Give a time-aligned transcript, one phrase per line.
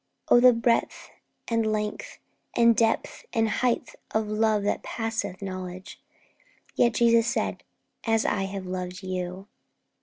[0.29, 1.11] Oh, the breadth
[1.47, 2.17] and length,
[2.55, 6.01] And depth and height of love that passeth knowledge!
[6.73, 7.61] Yet Jesus said,
[8.05, 9.45] "As I have loved you."'